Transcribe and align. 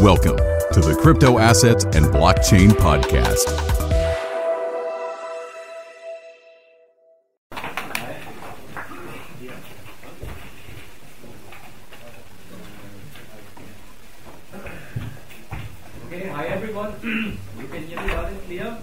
Welcome 0.00 0.38
to 0.72 0.80
the 0.80 0.98
Crypto 0.98 1.38
Assets 1.38 1.84
and 1.84 2.06
Blockchain 2.06 2.70
Podcast. 2.70 3.44
Okay, 16.06 16.28
hi 16.28 16.46
everyone. 16.46 16.94
you 17.60 17.68
can 17.68 17.86
hear 17.86 18.00
me 18.00 18.12
and 18.14 18.42
clear. 18.46 18.78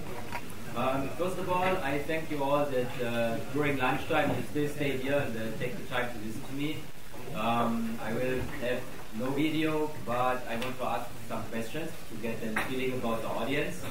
Um, 0.76 1.10
first 1.18 1.40
of 1.40 1.50
all, 1.50 1.64
I 1.64 1.98
thank 2.06 2.30
you 2.30 2.44
all 2.44 2.64
that 2.64 3.02
uh, 3.04 3.38
during 3.54 3.80
lunchtime 3.80 4.36
you 4.38 4.44
still 4.52 4.70
stay 4.70 4.98
here 4.98 5.18
and 5.18 5.36
uh, 5.36 5.58
take 5.58 5.76
the 5.78 5.84
time 5.86 6.14
to 6.14 6.28
listen 6.28 6.44
to 6.44 6.54
me. 6.54 6.78
Um, 7.34 7.98
I 8.04 8.14
will 8.14 8.40
have 8.62 8.82
no 9.20 9.32
video, 9.32 9.90
but 10.06 10.46
I 10.48 10.56
want 10.58 10.78
to 10.78 10.86
ask 10.86 11.10
some 11.28 11.44
questions 11.52 11.92
to 12.10 12.16
get 12.22 12.38
a 12.44 12.60
feeling 12.62 12.94
about 12.94 13.22
the 13.22 13.28
audience. 13.28 13.82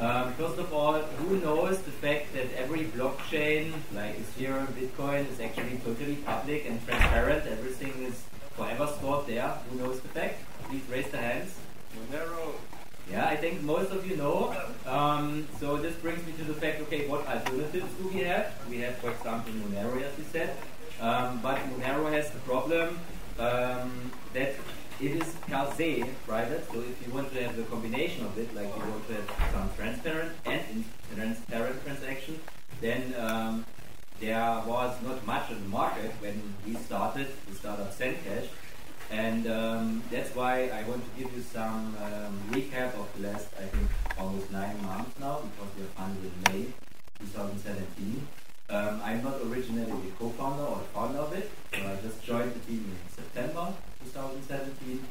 Um, 0.00 0.32
first 0.34 0.58
of 0.58 0.72
all, 0.72 0.94
who 0.94 1.38
knows 1.38 1.78
the 1.82 1.90
fact 1.90 2.32
that 2.34 2.46
every 2.56 2.84
blockchain, 2.86 3.72
like 3.94 4.18
Ethereum, 4.18 4.66
Bitcoin, 4.68 5.30
is 5.30 5.40
actually 5.40 5.78
totally 5.84 6.16
public 6.16 6.66
and 6.66 6.84
transparent? 6.86 7.46
Everything 7.46 7.92
is 8.02 8.22
forever 8.56 8.86
stored 8.98 9.26
there. 9.26 9.48
Who 9.70 9.78
knows 9.78 10.00
the 10.00 10.08
fact? 10.08 10.42
Please 10.68 10.82
raise 10.90 11.08
the 11.08 11.18
hands. 11.18 11.54
Monero. 11.94 12.54
Yeah, 13.10 13.26
I 13.26 13.36
think 13.36 13.62
most 13.62 13.90
of 13.90 14.06
you 14.06 14.16
know. 14.16 14.54
Um, 14.86 15.46
so 15.58 15.76
this 15.76 15.94
brings 15.96 16.24
me 16.26 16.32
to 16.38 16.44
the 16.44 16.54
fact, 16.54 16.80
okay, 16.82 17.08
what 17.08 17.26
alternatives 17.26 17.92
do 18.00 18.08
we 18.08 18.20
have? 18.20 18.54
We 18.68 18.80
have, 18.80 18.96
for 18.98 19.10
example, 19.10 19.52
Monero, 19.52 20.02
as 20.02 20.16
we 20.16 20.24
said. 20.24 20.56
Um, 21.00 21.40
but 21.42 21.58
Monero 21.70 22.10
has 22.12 22.30
the 22.30 22.38
problem 22.40 22.98
um, 23.40 24.12
that 24.34 24.54
it 25.00 25.12
is 25.22 25.34
per 25.48 25.66
private. 26.26 26.70
So 26.70 26.80
if 26.80 27.06
you 27.06 27.12
want 27.12 27.32
to 27.32 27.42
have 27.42 27.56
the 27.56 27.62
combination 27.64 28.24
of 28.26 28.36
it, 28.38 28.54
like 28.54 28.66
you 28.76 28.82
want 28.82 29.06
to 29.08 29.14
have 29.14 29.28
some 29.52 29.70
transparent 29.76 30.32
and 30.44 30.84
transparent 31.14 31.82
transaction, 31.84 32.38
then 32.80 33.14
um, 33.18 33.64
there 34.20 34.62
was 34.66 34.94
not 35.02 35.26
much 35.26 35.50
on 35.50 35.62
the 35.62 35.68
market 35.68 36.10
when 36.20 36.54
we 36.66 36.74
started 36.74 37.28
the 37.48 37.54
startup 37.54 37.96
Zencash. 37.96 38.48
And 39.10 39.46
um, 39.48 40.02
that's 40.10 40.32
why 40.36 40.68
I 40.68 40.84
want 40.84 41.02
to 41.02 41.20
give 41.20 41.34
you 41.34 41.42
some 41.42 41.96
um, 41.96 42.38
recap 42.50 42.94
of 42.94 43.08
the 43.16 43.28
last, 43.28 43.48
I 43.58 43.64
think, 43.64 43.88
almost 44.16 44.52
nine 44.52 44.80
months 44.82 45.18
now, 45.18 45.40
because 45.40 45.74
we 45.76 45.82
are 45.82 45.94
funded 45.96 46.30
in 46.30 46.52
May 46.52 46.66
2017. 47.18 48.28
Um, 48.70 49.00
I'm 49.02 49.24
not 49.24 49.40
originally 49.42 49.90
the 49.90 50.12
co-founder 50.16 50.62
or 50.62 50.78
founder 50.94 51.18
of 51.18 51.32
it, 51.32 51.50
I 51.72 51.96
just 52.04 52.22
joined 52.22 52.54
the 52.54 52.60
team 52.60 52.84
in 52.86 53.12
September 53.12 53.74
2017. 54.04 55.04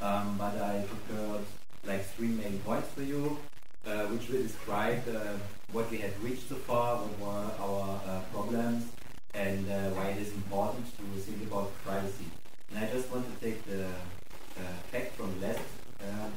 Um, 0.00 0.34
but 0.36 0.58
I 0.58 0.84
uh, 1.14 1.38
like 1.86 2.04
three 2.16 2.28
main 2.28 2.58
points 2.66 2.88
for 2.88 3.02
you, 3.02 3.38
uh, 3.86 4.06
which 4.06 4.28
will 4.28 4.42
describe 4.42 5.06
uh, 5.08 5.38
what 5.70 5.88
we 5.92 5.98
had 5.98 6.10
reached 6.24 6.48
so 6.48 6.56
far, 6.56 6.96
what 6.96 7.20
were 7.20 7.64
our 7.64 8.00
uh, 8.04 8.20
problems, 8.32 8.90
and 9.32 9.70
uh, 9.70 9.90
why 9.90 10.06
it 10.08 10.18
is 10.18 10.32
important 10.32 10.84
to 10.96 11.04
think 11.20 11.40
about 11.48 11.70
privacy. 11.84 12.26
And 12.70 12.84
I 12.84 12.90
just 12.90 13.08
want 13.12 13.26
to 13.30 13.46
take 13.46 13.64
the 13.64 13.86
uh, 13.86 14.62
fact 14.90 15.14
from 15.14 15.40
last 15.40 15.60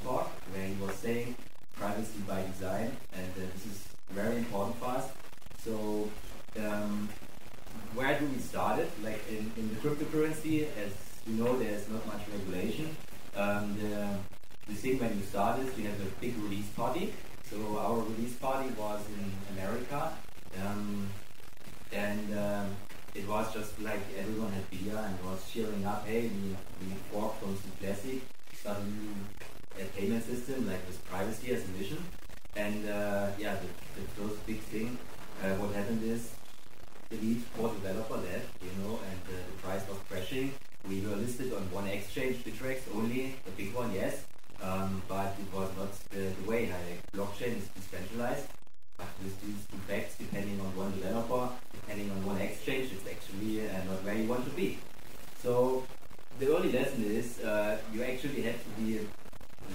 talk, 0.03 0.30
where 0.53 0.67
he 0.67 0.75
was 0.75 0.94
saying 0.94 1.36
privacy 1.73 2.19
by 2.28 2.45
design, 2.45 2.95
and 3.14 3.34
this 3.34 3.66
is 3.66 3.88
very 4.12 4.38
important 4.38 4.78
for 4.78 4.86
us. 4.86 5.09
So 5.66 6.08
um, 6.59 7.09
where 7.94 8.17
do 8.19 8.25
we 8.25 8.39
start 8.39 8.80
it? 8.80 8.91
Like 9.03 9.22
in, 9.30 9.52
in 9.58 9.69
the 9.69 9.75
cryptocurrency, 9.75 10.67
as 10.78 10.91
you 11.25 11.44
know, 11.44 11.58
there's 11.58 11.88
not 11.90 12.06
much 12.08 12.22
regulation. 12.31 12.95
Um, 13.36 13.78
the, 13.80 14.17
the 14.67 14.73
thing 14.73 15.00
when 15.00 15.17
you 15.17 15.23
start 15.23 15.59
is 15.59 15.78
you 15.78 15.88
have 15.88 16.00
a 16.02 16.09
big 16.22 16.38
release 16.38 16.67
party. 16.78 17.11
So 17.50 17.57
our 17.78 17.97
release 18.00 18.35
party 18.35 18.69
was 18.78 19.02
in 19.18 19.31
America, 19.57 20.13
um, 20.63 21.09
and 21.91 22.38
um, 22.38 22.75
it 23.16 23.28
was 23.28 23.52
just 23.52 23.81
like 23.81 24.03
everyone 24.18 24.52
had 24.52 24.69
beer 24.69 24.96
and 24.96 25.16
was 25.25 25.41
cheering 25.52 25.84
up. 25.85 26.06
Hey, 26.06 26.29
we 26.29 26.56
we 26.81 26.94
forked 27.12 27.41
from 27.41 27.57
Zclassic, 27.57 28.22
started 28.53 28.85
a 29.79 29.84
uh, 29.84 29.88
payment 29.97 30.24
system 30.24 30.68
like 30.68 30.85
with 30.85 31.03
privacy 31.09 31.52
as 31.53 31.66
a 31.66 31.72
mission. 31.79 32.03
And 32.56 32.88
uh, 32.90 33.29
yeah, 33.40 33.56
the, 33.56 33.69
the 33.97 34.07
first 34.18 34.46
big 34.46 34.59
thing, 34.59 34.97
uh, 35.44 35.53
what 35.62 35.73
happened 35.75 36.03
is 36.03 36.29
the 37.09 37.18
lead 37.18 37.41
core 37.56 37.69
developer 37.69 38.18
left, 38.18 38.50
you 38.62 38.73
know, 38.81 39.00
and 39.09 39.22
uh, 39.25 39.38
the 39.50 39.57
price 39.62 39.81
was 39.90 39.97
crashing. 40.09 40.53
We 40.88 41.02
were 41.02 41.16
listed 41.16 41.53
on 41.53 41.63
one 41.72 41.88
exchange, 41.88 42.44
Bittrex 42.44 42.79
only, 42.96 43.35
a 43.47 43.52
big 43.52 43.73
one, 43.73 43.94
yes, 43.94 44.27
um, 44.62 45.01
but 45.07 45.35
it 45.40 45.53
was 45.56 45.69
not 45.78 45.91
the, 46.09 46.31
the 46.41 46.50
way. 46.50 46.69
Like, 46.69 47.12
blockchain 47.12 47.57
is 47.57 47.68
decentralized, 47.75 48.47
but 48.97 49.07
with 49.23 49.40
these 49.41 49.66
two 49.72 49.78
facts, 49.88 50.16
depending 50.18 50.59
on 50.59 50.75
one 50.75 50.91
developer, 50.91 51.50
depending 51.72 52.12
on 52.12 52.25
one 52.25 52.38
exchange, 52.38 52.91
it's 52.91 53.07
actually 53.07 53.67
uh, 53.67 53.84
not 53.85 54.03
where 54.03 54.16
you 54.16 54.28
want 54.28 54.46
to 54.46 54.51
be. 54.51 54.79
So 55.41 55.84
the 56.40 56.56
early 56.56 56.72
lesson 56.72 57.03
is 57.06 57.40
uh, 57.40 57.78
you 57.94 58.03
actually 58.03 58.41
have 58.44 58.62
to 58.63 58.69
be 58.81 59.00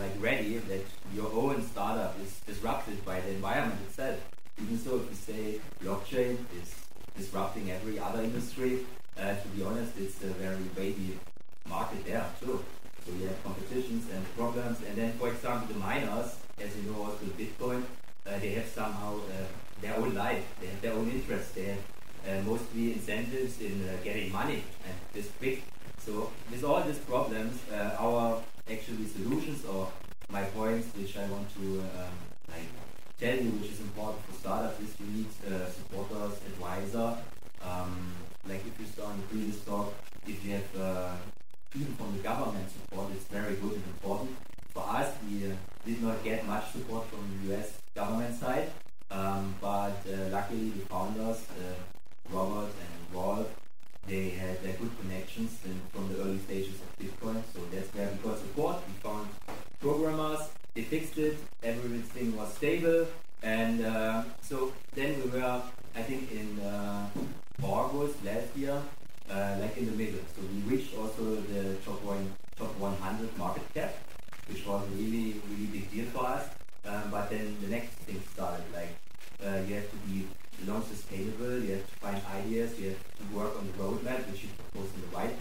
like 0.01 0.13
ready 0.21 0.59
that 0.59 0.85
your 1.15 1.31
own 1.33 1.63
startup 1.67 2.19
is 2.21 2.41
disrupted 2.47 3.05
by 3.05 3.21
the 3.21 3.31
environment 3.31 3.81
itself. 3.89 4.19
Even 4.61 4.79
so, 4.79 4.97
if 4.97 5.09
you 5.11 5.17
say 5.17 5.61
blockchain 5.83 6.37
is 6.61 6.75
disrupting 7.17 7.71
every 7.71 7.99
other 7.99 8.23
industry. 8.23 8.81
Uh, 9.19 9.35
to 9.35 9.49
be 9.49 9.63
honest, 9.63 9.93
it's 9.99 10.23
a 10.23 10.29
very 10.29 10.65
wavy 10.77 11.19
market 11.69 12.05
there 12.07 12.25
too. 12.41 12.65
So 13.05 13.13
we 13.13 13.25
have 13.25 13.43
competitions 13.45 14.07
and 14.13 14.37
problems. 14.37 14.79
And 14.87 14.97
then, 14.97 15.13
for 15.15 15.29
example, 15.29 15.69
the 15.73 15.79
miners, 15.79 16.37
as 16.61 16.75
you 16.77 16.91
know, 16.91 17.03
also 17.03 17.25
Bitcoin, 17.39 17.83
uh, 18.27 18.39
they 18.39 18.51
have 18.51 18.69
somehow 18.69 19.17
uh, 19.17 19.47
their 19.81 19.97
own 19.97 20.15
life. 20.33 20.45
They 20.61 20.67
have 20.69 20.81
their 20.81 20.93
own 20.93 21.11
interests. 21.11 21.53
They 21.53 21.67
have 21.73 21.83
uh, 22.29 22.43
mostly 22.51 22.93
incentives 22.93 23.61
in 23.61 23.89
uh, 23.89 23.97
getting 24.05 24.33
money 24.33 24.65
and 24.87 24.97
this 25.13 25.29
quick. 25.39 25.63
So 25.99 26.31
with 26.51 26.65
all 26.65 26.83
these 26.83 26.99
problems, 26.99 27.61
uh, 27.73 27.97
our 27.99 28.43
actually 28.71 29.07
solutions 29.07 29.65
or 29.65 29.89
my 30.31 30.45
points, 30.57 30.87
which 30.97 31.17
I 31.17 31.27
want 31.27 31.47
to 31.57 31.65
um, 31.99 32.17
like 32.49 32.71
tell 33.19 33.37
you, 33.37 33.51
which 33.59 33.71
is 33.73 33.81
important 33.81 34.25
for 34.27 34.35
startups, 34.35 34.81
is 34.81 34.95
you 35.01 35.07
need 35.19 35.31
uh, 35.47 35.69
supporters, 35.71 36.35
advisor. 36.51 37.17
Um, 37.63 38.13
like 38.49 38.63
if 38.67 38.75
you 38.81 38.87
start 38.87 39.15
in 39.15 39.21
the 39.21 39.27
previous 39.29 39.61
talk, 39.65 39.95
if 40.27 40.45
you 40.45 40.53
have 40.59 40.71
uh, 40.81 41.15
even 41.75 41.95
from 41.95 42.17
the 42.17 42.23
government 42.23 42.69
support, 42.71 43.11
it's 43.15 43.27
very 43.27 43.55
good 43.57 43.75
and 43.75 43.87
important. 43.97 44.37
For 44.75 44.85
us, 44.89 45.15
we 45.29 45.47
uh, 45.47 45.55
did 45.87 46.03
not 46.03 46.25
get 46.25 46.47
much 46.47 46.73
support 46.73 47.07
from 47.09 47.23
the 47.31 47.55
US 47.55 47.79
government 47.95 48.35
side, 48.41 48.71
um, 49.13 49.55
but 49.61 49.97
uh, 50.09 50.29
luckily 50.31 50.71
the 50.71 50.87
founders, 50.87 51.45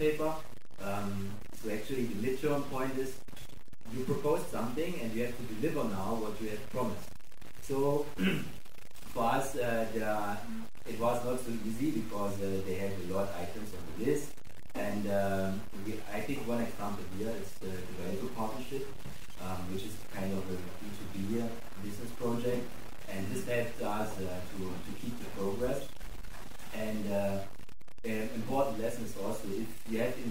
paper. 0.02 0.51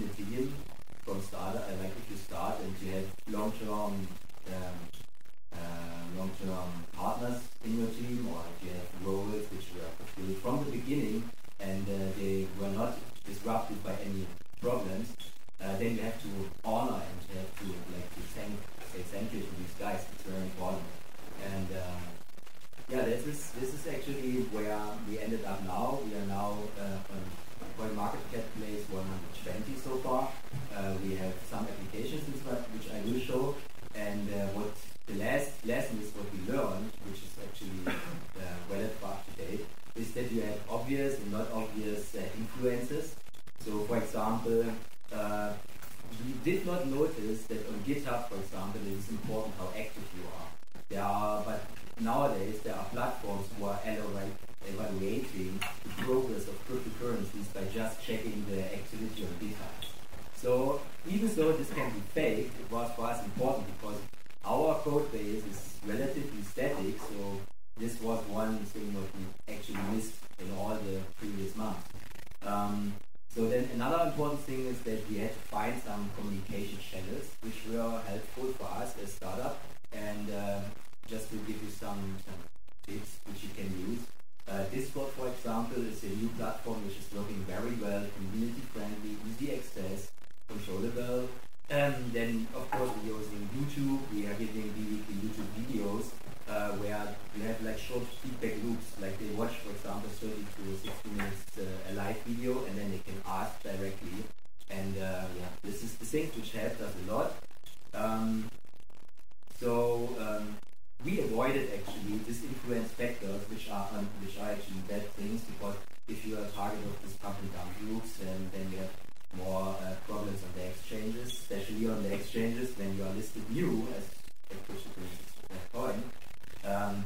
In 0.02 0.08
the 0.08 0.14
team 0.14 0.54
from 1.04 1.22
like 1.80 1.92
you 2.10 2.16
start 2.16 2.58
and 2.60 2.74
you 2.82 2.92
have 2.92 3.06
long-term 3.30 4.08
important 63.52 63.80
because 63.80 63.98
our 64.44 64.74
code 64.80 65.10
base 65.12 65.44
is 65.44 65.76
relatively 65.86 66.42
static, 66.42 66.98
so 66.98 67.38
this 67.76 68.00
was 68.00 68.21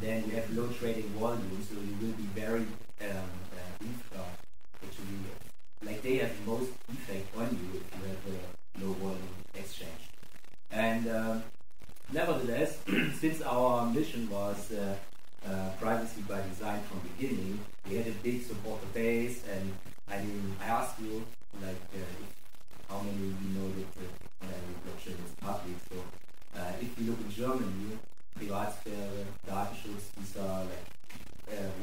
then 0.07 0.25
you 0.27 0.37
have 0.37 0.49
low 0.57 0.69
trading 0.69 1.09
volume, 1.19 1.67
so 1.69 1.75
you 1.75 1.95
will 2.01 2.15
be 2.15 2.29
very 2.35 2.61
um, 2.61 3.31
uh, 3.53 4.19
uh, 4.19 4.23
actually 4.85 5.19
like 5.85 6.03
they 6.03 6.17
have 6.17 6.33
most 6.47 6.71
effect 6.93 7.37
on 7.37 7.49
you 7.51 7.81
if 7.81 7.85
you 7.95 8.09
have 8.09 8.25
a 8.33 8.85
low 8.85 8.93
volume 8.95 9.35
exchange. 9.55 10.11
And 10.71 11.09
uh, 11.09 11.41
nevertheless, 12.13 12.79
since 13.21 13.43
our 13.43 13.87
mission 13.93 14.31
was 14.31 14.73
uh, 14.73 14.95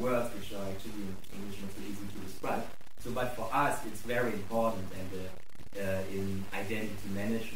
words 0.03 0.29
which 0.35 0.51
are 0.51 0.67
actually 0.67 1.07
in 1.07 1.15
English 1.39 1.61
not 1.63 1.71
so 1.71 1.81
easy 1.88 2.05
to 2.11 2.19
describe. 2.27 2.63
So, 3.00 3.11
but 3.11 3.35
for 3.35 3.47
us, 3.51 3.79
it's 3.88 4.01
very 4.01 4.33
important 4.33 4.85
and 5.00 5.09
uh, 5.15 5.23
uh, 5.79 6.03
in 6.11 6.44
identity 6.53 7.07
management 7.13 7.52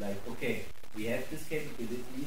like, 0.00 0.16
okay, 0.28 0.64
we 0.96 1.04
have 1.04 1.28
this 1.30 1.44
capability, 1.44 2.17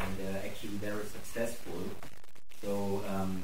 and 0.00 0.14
uh, 0.26 0.46
actually 0.46 0.76
very 0.78 1.04
successful. 1.04 1.80
So 2.62 3.02
um, 3.08 3.42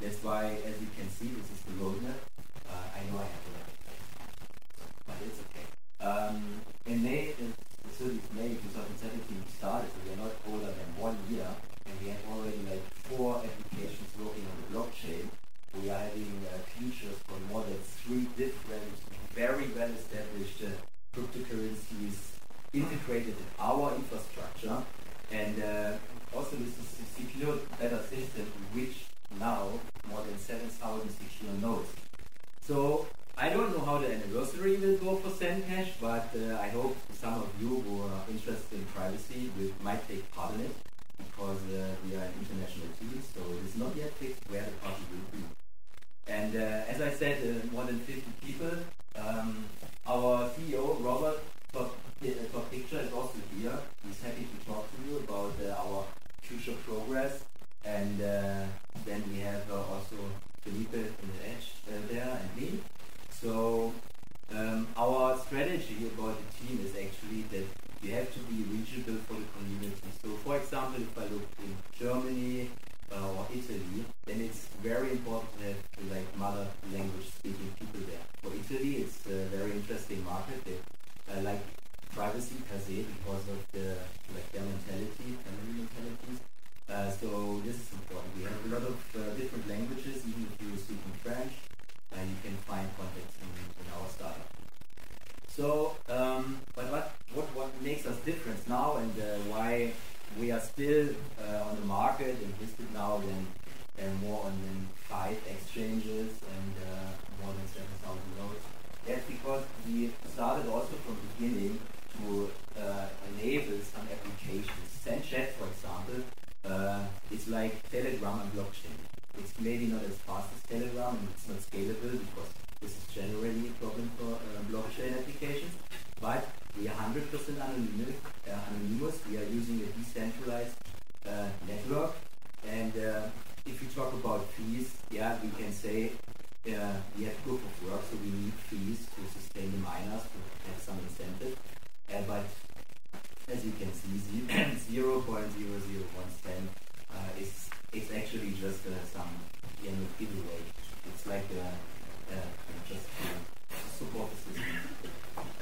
that's 0.00 0.22
why, 0.22 0.58
as 0.64 0.80
you 0.80 0.88
can 0.96 1.08
see, 1.10 1.28
this 1.28 1.50
is 1.50 1.60
the 1.68 1.72
roadmap 1.82 2.23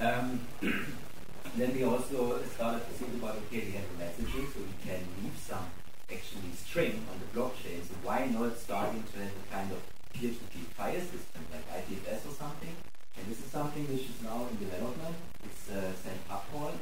Um, 0.03 0.41
then 1.57 1.75
we 1.75 1.85
also 1.85 2.43
started 2.55 2.83
to 2.83 2.93
think 2.99 3.23
about 3.23 3.37
okay, 3.47 3.71
we 3.71 3.73
have 3.79 3.87
a 3.87 4.03
messaging, 4.03 4.51
so 4.51 4.59
we 4.59 4.75
can 4.83 4.99
leave 5.23 5.39
some 5.39 5.63
actually 6.11 6.51
string 6.59 7.07
on 7.07 7.23
the 7.23 7.29
blockchain. 7.31 7.79
So 7.87 7.95
why 8.03 8.27
not 8.27 8.59
starting 8.59 9.05
to 9.13 9.19
have 9.21 9.31
a 9.31 9.55
kind 9.55 9.71
of 9.71 9.79
peer-to-peer 10.13 10.67
file 10.75 10.99
system 10.99 11.47
like 11.55 11.63
IPFS 11.71 12.27
or 12.27 12.35
something? 12.35 12.75
And 13.17 13.31
this 13.31 13.39
is 13.39 13.51
something 13.53 13.87
which 13.87 14.11
is 14.11 14.19
now 14.25 14.43
in 14.51 14.59
development. 14.59 15.15
It's 15.45 15.71
uh, 15.71 15.95
sent 16.03 16.19
uphold. 16.29 16.75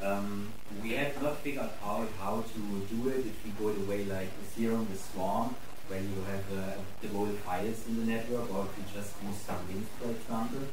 Um, 0.00 0.50
we 0.82 0.98
have 0.98 1.22
not 1.22 1.38
figured 1.46 1.70
out 1.84 2.08
how 2.18 2.42
to 2.42 2.60
do 2.90 3.08
it 3.08 3.22
if 3.22 3.38
we 3.44 3.50
go 3.54 3.72
the 3.72 3.86
way 3.88 4.04
like 4.04 4.30
Ethereum 4.42 4.90
with 4.90 4.98
Swarm, 5.12 5.54
where 5.86 6.00
you 6.00 6.18
have 6.26 6.46
uh, 6.58 6.74
devoted 7.00 7.38
files 7.46 7.86
in 7.86 8.00
the 8.00 8.12
network, 8.12 8.52
or 8.52 8.66
if 8.66 8.74
you 8.78 8.84
just 8.98 9.14
use 9.22 9.38
some 9.46 9.62
links, 9.70 9.88
for 10.02 10.10
example. 10.10 10.66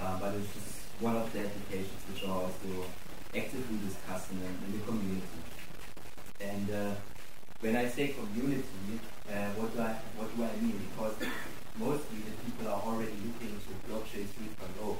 Uh, 0.00 0.18
but 0.18 0.32
it's 0.32 0.48
just 0.54 0.82
one 1.02 1.16
of 1.16 1.32
the 1.32 1.40
applications 1.40 2.02
are 2.62 2.76
also 2.76 2.86
actively 3.34 3.78
discussed 3.86 4.30
in, 4.32 4.38
in 4.38 4.78
the 4.78 4.84
community. 4.84 5.26
And 6.40 6.70
uh, 6.70 6.94
when 7.60 7.76
I 7.76 7.88
say 7.88 8.08
community, 8.08 8.64
uh, 9.30 9.48
what, 9.56 9.74
do 9.74 9.82
I, 9.82 9.96
what 10.16 10.36
do 10.36 10.42
I 10.42 10.60
mean? 10.60 10.80
Because 10.90 11.14
mostly 11.78 12.18
the 12.18 12.34
people 12.44 12.68
are 12.68 12.82
already 12.82 13.12
looking 13.24 13.56
to 13.56 13.70
blockchain 13.88 14.26
3.0. 14.26 14.96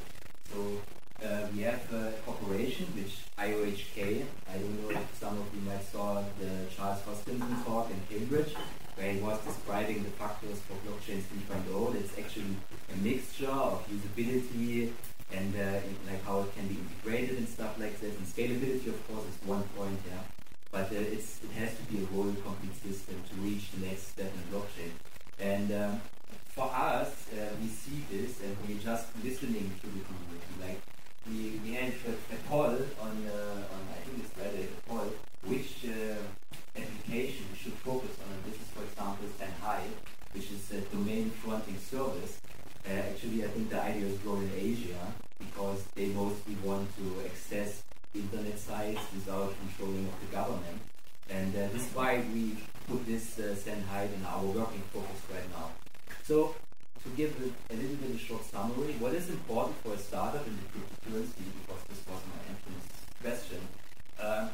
So 0.52 0.80
uh, 1.26 1.46
we 1.54 1.62
have 1.62 1.92
a 1.92 2.12
corporation, 2.24 2.86
which 2.96 3.18
IOHK, 3.38 4.24
I 4.48 4.58
don't 4.58 4.82
know 4.82 4.90
if 4.90 5.18
some 5.18 5.38
of 5.38 5.46
you 5.54 5.60
might 5.62 5.84
saw 5.84 6.22
the 6.40 6.66
Charles 6.74 7.00
Hoskinson 7.02 7.64
talk 7.64 7.90
in 7.90 8.18
Cambridge, 8.18 8.54
where 8.96 9.12
he 9.12 9.20
was 9.20 9.38
describing 9.44 10.02
the 10.02 10.10
factors 10.10 10.58
for 10.60 10.74
blockchain 10.86 11.22
3.0. 11.48 11.94
It's 11.96 12.18
actually 12.18 12.56
a 12.92 12.96
mixture 12.96 13.48
of 13.48 13.86
usability, 13.88 14.92
and 15.34 15.54
uh, 15.56 15.80
like 16.06 16.24
how 16.24 16.40
it 16.40 16.54
can 16.54 16.66
be 16.68 16.76
integrated 16.76 17.38
and 17.38 17.48
stuff 17.48 17.78
like 17.78 17.98
that. 18.00 18.10
And 18.10 18.26
scalability, 18.26 18.92
of 19.22 19.48
one 19.48 19.62
point, 19.76 19.98
yeah. 20.06 20.22
But 20.70 20.92
uh, 20.92 21.14
it's, 21.14 21.40
it 21.44 21.52
has 21.52 21.76
to 21.76 21.82
be 21.84 22.02
a 22.02 22.06
whole 22.06 22.32
complete 22.44 22.76
system 22.82 23.22
to 23.28 23.34
reach 23.40 23.70
the 23.72 23.86
next 23.86 24.08
step 24.08 24.32
in 24.32 24.42
blockchain. 24.50 24.92
And 25.38 25.72
um, 25.72 26.00
for 26.48 26.70
us, 26.72 27.26
uh, 27.32 27.54
we 27.60 27.68
see 27.68 28.04
this 28.10 28.40
and 28.40 28.56
we're 28.66 28.82
just 28.82 29.06
listening 29.22 29.70
to 29.80 29.86
the 29.86 30.02
community. 30.08 30.52
Like 30.60 30.80
we, 31.28 31.60
we 31.62 31.74
had 31.74 31.92
a, 31.92 32.34
a 32.34 32.38
poll 32.48 32.78
on, 33.00 33.14
uh, 33.26 33.74
on, 33.74 33.80
I 33.92 33.98
think 34.04 34.24
it's 34.24 34.32
Reddit, 34.38 34.68
a 34.72 34.80
poll, 34.88 35.12
which 35.44 35.84
uh, 35.84 36.16
application 36.76 37.46
should 37.60 37.74
focus 37.84 38.16
on. 38.24 38.32
And 38.32 38.44
this 38.44 38.60
is, 38.60 38.68
for 38.74 38.82
example, 38.84 39.26
Sendhai, 39.38 39.82
which 40.32 40.50
is 40.50 40.70
a 40.72 40.80
domain 40.94 41.30
fronting 41.30 41.78
service 41.78 42.40
uh, 42.84 42.90
actually, 42.90 43.44
I 43.44 43.48
think 43.48 43.70
the 43.70 43.80
idea 43.80 44.06
is 44.06 44.18
growing 44.18 44.42
in 44.42 44.58
Asia 44.58 44.98
because 45.38 45.84
they 45.94 46.06
mostly 46.06 46.56
want 46.64 46.88
to 46.96 47.24
access 47.24 47.82
internet 48.12 48.58
sites 48.58 49.00
without 49.14 49.54
controlling 49.60 50.06
of 50.08 50.20
the 50.20 50.34
government. 50.34 50.80
And 51.30 51.54
uh, 51.54 51.68
this 51.72 51.86
is 51.86 51.94
why 52.12 52.22
we 52.34 52.56
put 52.88 53.06
this 53.06 53.38
uh, 53.38 53.54
Sendhai 53.56 54.04
in 54.04 54.22
our 54.26 54.44
working 54.44 54.82
focus 54.92 55.20
right 55.32 55.48
now. 55.56 55.70
So 56.24 56.54
to 57.02 57.08
give 57.16 57.32
a, 57.40 57.72
a, 57.72 57.74
little 57.74 57.96
bit 57.96 58.10
of 58.10 58.20
short 58.20 58.44
summary, 58.44 58.94
what 59.00 59.14
is 59.14 59.30
important 59.30 59.76
for 59.82 59.94
a 59.94 59.98
startup 59.98 60.46
in 60.46 60.54
the 60.60 60.66
cryptocurrency, 60.72 61.44
because 61.60 61.82
this 61.88 62.00
was 62.06 62.20
my 62.32 62.40
entrance 62.52 62.86
question, 63.22 63.60
uh, 64.20 64.48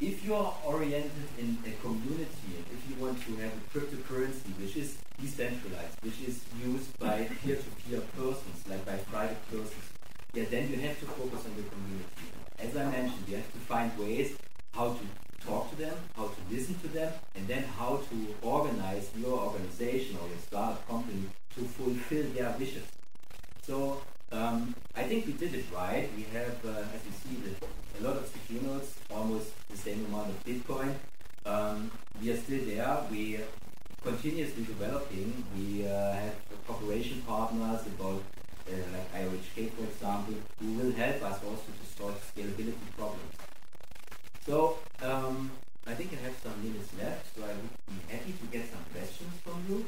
if 0.00 0.24
you 0.24 0.34
are 0.34 0.54
oriented 0.64 1.28
in 1.38 1.58
a 1.66 1.72
community 1.82 2.50
and 2.56 2.64
if 2.72 2.80
you 2.88 2.96
want 3.04 3.20
to 3.26 3.36
have 3.36 3.52
a 3.52 3.64
cryptocurrency 3.72 4.50
which 4.60 4.76
is 4.76 4.96
decentralized, 5.20 5.96
which 6.02 6.20
is 6.26 6.40
used 6.64 6.98
by 6.98 7.28
peer-to-peer 7.42 8.00
persons, 8.16 8.58
like 8.66 8.84
by 8.86 8.96
private 9.12 9.38
persons, 9.50 9.86
yeah, 10.32 10.44
then 10.50 10.70
you 10.70 10.76
have 10.80 10.98
to 11.00 11.06
focus 11.06 11.44
on 11.44 11.54
the 11.54 11.66
community. 11.68 12.26
As 12.58 12.74
I 12.76 12.90
mentioned, 12.90 13.28
you 13.28 13.36
have 13.36 13.52
to 13.52 13.58
find 13.58 13.96
ways 13.98 14.36
how 14.72 14.94
to 14.94 15.04
talk 15.46 15.70
to 15.70 15.76
them, 15.76 15.94
how 16.16 16.28
to 16.28 16.40
listen 16.50 16.74
to 16.80 16.88
them, 16.88 17.12
and 17.34 17.46
then 17.46 17.63
how 17.78 18.00
to 18.10 18.34
organize 18.42 19.10
your 19.16 19.38
organization 19.38 20.16
or 20.20 20.28
your 20.28 20.38
startup 20.46 20.86
company 20.88 21.24
to 21.54 21.60
fulfill 21.62 22.24
their 22.34 22.54
wishes. 22.58 22.86
So 23.62 24.02
um, 24.32 24.74
I 24.94 25.04
think 25.04 25.26
we 25.26 25.32
did 25.32 25.54
it 25.54 25.64
right. 25.74 26.08
We 26.16 26.24
have, 26.32 26.56
uh, 26.64 26.94
as 26.94 27.00
you 27.06 27.12
see, 27.22 27.36
the, 27.44 28.00
a 28.00 28.08
lot 28.08 28.16
of 28.16 28.26
secure 28.26 28.62
nodes, 28.62 28.94
almost 29.10 29.52
the 29.70 29.76
same 29.76 30.04
amount 30.06 30.30
of 30.30 30.44
Bitcoin. 30.44 30.94
Um, 31.46 31.90
we 32.20 32.30
are 32.30 32.36
still 32.36 32.64
there. 32.64 32.98
We 33.10 33.36
are 33.36 33.46
continuously 34.02 34.64
developing. 34.64 35.44
We 35.56 35.86
uh, 35.86 36.12
have 36.12 36.34
cooperation 36.66 37.22
partners 37.26 37.80
about 37.86 38.22
uh, 38.68 38.76
like 38.92 39.12
IOHK, 39.14 39.70
for 39.72 39.84
example, 39.84 40.34
who 40.60 40.72
will 40.74 40.92
help 40.92 41.22
us 41.22 41.38
also 41.44 41.68
to 41.80 41.86
solve 41.96 42.32
scalability 42.34 42.88
problems. 42.96 43.34
So 44.46 44.78
um, 45.02 45.50
I 45.86 45.92
think 45.92 46.16
I 46.16 46.24
have 46.24 46.36
some 46.42 46.56
minutes 46.64 46.88
left, 46.96 47.36
so 47.36 47.44
I 47.44 47.52
would 47.52 47.76
be 47.84 48.00
happy 48.08 48.32
to 48.32 48.46
get 48.48 48.64
some 48.72 48.80
questions 48.88 49.36
from 49.44 49.60
you. 49.68 49.84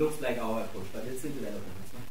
looks 0.00 0.20
like 0.22 0.38
our 0.38 0.62
approach, 0.62 0.88
but 0.94 1.04
it's 1.04 1.22
in 1.24 1.34
development. 1.34 1.76
It's 1.84 1.92
not. 1.92 2.08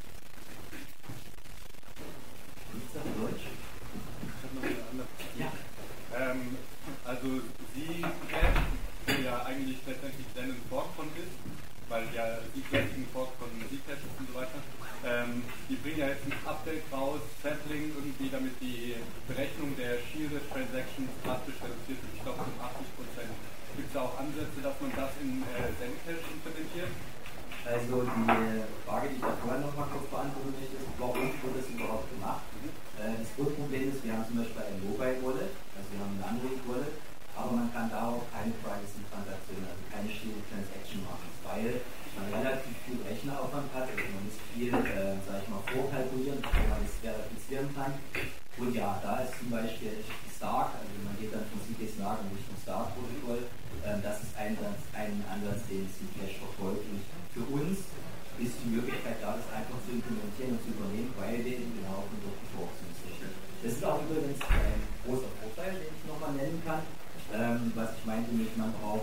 Gibt's 2.71 2.93
das 2.93 3.03
Deutsch? 3.17 3.45
Ich 3.49 4.41
habe 4.45 4.53
noch 4.55 4.63
eine 4.63 4.83
andere 4.91 5.07
Frage. 5.17 5.41
Ja. 5.41 5.49
Ähm, 6.13 6.57
also 7.03 7.27
Sie 7.73 8.05
kennen 8.29 9.25
ja 9.25 9.41
eigentlich 9.43 9.79
letztendlich 9.87 10.27
Denon 10.35 10.61
Form 10.69 10.89
von 10.95 11.07
ist, 11.17 11.33
weil 11.89 12.05
ja 12.13 12.37
Sie 12.53 12.61
kennen 12.61 12.88
die 28.15 28.25
äh, 28.29 28.65
Frage, 28.85 29.09
die 29.09 29.15
ich 29.15 29.21
da 29.21 29.33
vorher 29.41 29.61
noch 29.61 29.75
mal 29.75 29.87
kurz 29.91 30.07
beantworten 30.09 30.53
möchte, 30.57 30.75
ist, 30.77 30.89
warum 30.97 31.29
wurde 31.43 31.57
das 31.61 31.69
überhaupt 31.69 32.09
gemacht? 32.09 32.43
Äh, 32.99 33.15
das 33.21 33.29
Grundproblem 33.35 33.89
ist, 33.89 34.03
adaptieren 60.39 60.55
und 60.55 60.63
zu 60.63 60.71
übernehmen, 60.71 61.13
weil 61.19 61.43
wir 61.43 61.55
in 61.59 61.75
den 61.75 61.87
Haufen 61.91 62.15
durchgeworfen 62.23 62.87
sind. 62.95 63.19
Das 63.61 63.73
ist 63.73 63.83
auch 63.83 63.99
übrigens 64.07 64.39
ein 64.47 64.79
großer 65.03 65.31
Vorteil, 65.43 65.75
den 65.75 65.91
ich 65.91 66.05
nochmal 66.07 66.31
nennen 66.39 66.61
kann, 66.63 66.81
ähm, 67.35 67.71
was 67.75 67.91
ich 67.99 68.05
meinte 68.05 68.31
mit, 68.31 68.55
man 68.57 68.71
braucht 68.79 68.98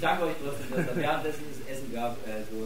danke 0.00 0.24
euch 0.24 0.36
trotzdem, 0.42 0.70
dass 0.70 0.90
es 0.90 0.96
währenddessen 0.96 1.44
das 1.50 1.76
Essen 1.76 1.92
gab. 1.92 2.16
Also 2.26 2.59